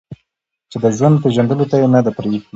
[0.71, 2.39] چې د ژوند پېژندلو ته يې نه ده پرېښې